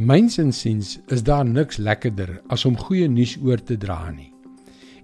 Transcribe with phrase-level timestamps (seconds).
[0.00, 4.30] Myns insiens is daar niks lekkerder as om goeie nuus oor te dra nie.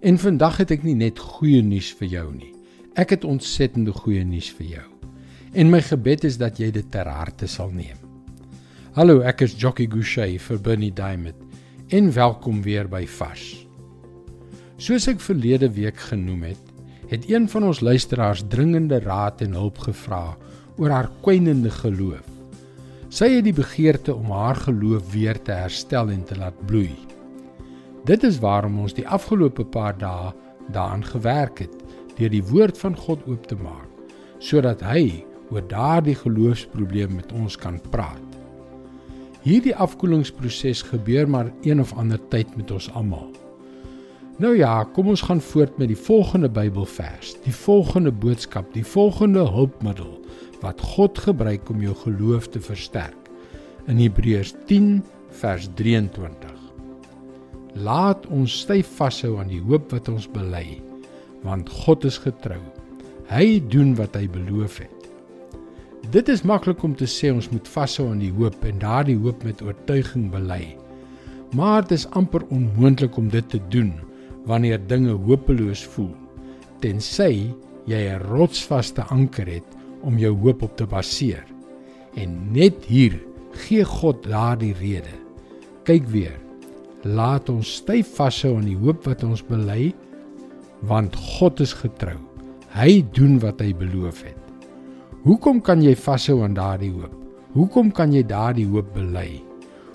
[0.00, 2.54] En vandag het ek nie net goeie nuus vir jou nie.
[2.96, 4.86] Ek het ontsettende goeie nuus vir jou.
[5.52, 8.00] En my gebed is dat jy dit ter harte sal neem.
[8.96, 11.36] Hallo, ek is Jockey Gouchee vir Bernie Diamond
[11.92, 13.44] en welkom weer by Vars.
[14.80, 16.64] Soos ek verlede week genoem het,
[17.12, 20.32] het een van ons luisteraars dringende raad en hulp gevra
[20.80, 22.27] oor haar kwynende geloof.
[23.08, 26.92] Sy het die begeerte om haar geloof weer te herstel en te laat bloei.
[28.04, 30.34] Dit is waarom ons die afgelope paar dae
[30.74, 31.72] daaraan gewerk het
[32.18, 33.86] deur die woord van God oop te maak
[34.44, 38.36] sodat hy oor daardie geloofsprobleem met ons kan praat.
[39.42, 43.32] Hierdie afkoelingsproses gebeur maar een of ander tyd met ons almal.
[44.38, 49.48] Nou ja, kom ons gaan voort met die volgende Bybelvers, die volgende boodskap, die volgende
[49.48, 50.12] hulpmiddel
[50.62, 53.16] wat God gebruik om jou geloof te versterk.
[53.88, 55.02] In Hebreërs 10
[55.40, 56.54] vers 23.
[57.78, 60.80] Laat ons styf vashou aan die hoop wat ons bely,
[61.44, 62.60] want God is getrou.
[63.28, 64.98] Hy doen wat hy beloof het.
[66.08, 69.44] Dit is maklik om te sê ons moet vashou aan die hoop en daardie hoop
[69.44, 70.62] met oortuiging bely.
[71.56, 73.92] Maar dit is amper onmoontlik om dit te doen
[74.48, 76.14] wanneer dinge hopeloos voel,
[76.80, 77.52] tensy
[77.88, 81.44] jy 'n rotsvaste anker het om jou hoop op te baseer.
[82.18, 83.18] En net hier
[83.66, 85.14] gee God daardie rede.
[85.88, 86.36] Kyk weer.
[87.06, 89.92] Laat ons styf vashou aan die hoop wat ons bely,
[90.86, 92.16] want God is getrou.
[92.74, 94.36] Hy doen wat hy beloof het.
[95.24, 97.14] Hoekom kan jy vashou aan daardie hoop?
[97.54, 99.40] Hoekom kan jy daardie hoop bely?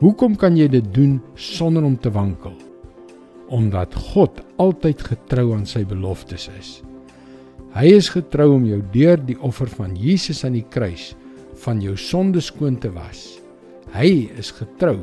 [0.00, 2.52] Hoekom kan jy dit doen sonder om te wankel?
[3.48, 6.70] Omdat God altyd getrou aan sy beloftes is.
[7.74, 11.14] Hy is getrou om jou deur die offer van Jesus aan die kruis
[11.64, 13.38] van jou sondes skoon te was.
[13.94, 14.98] Hy is getrou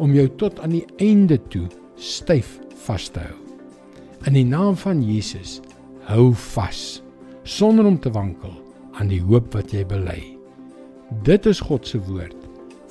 [0.00, 1.66] om jou tot aan die einde toe
[2.00, 3.36] styf vas te hou.
[4.28, 5.58] In die naam van Jesus,
[6.08, 7.00] hou vas
[7.44, 8.52] sonder om te wankel
[9.00, 10.20] aan die hoop wat jy bely.
[11.26, 12.36] Dit is God se woord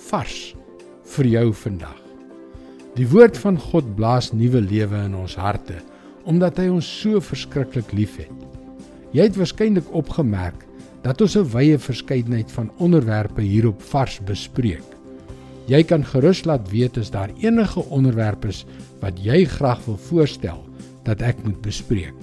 [0.09, 0.53] vars
[1.15, 1.97] vir jou vandag.
[2.97, 5.79] Die woord van God blaas nuwe lewe in ons harte
[6.29, 8.48] omdat hy ons so verskriklik liefhet.
[9.11, 10.65] Jy het waarskynlik opgemerk
[11.01, 14.83] dat ons 'n wye verskeidenheid van onderwerpe hierop vars bespreek.
[15.65, 18.65] Jy kan gerus laat weet as daar enige onderwerpe is
[18.99, 20.65] wat jy graag wil voorstel
[21.03, 22.13] dat ek moet bespreek.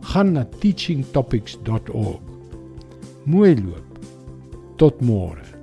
[0.00, 2.20] Gaan na teachingtopics.org.
[3.24, 3.98] Mooi loop.
[4.76, 5.61] Tot môre.